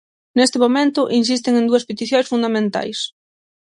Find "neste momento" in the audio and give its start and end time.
0.37-1.01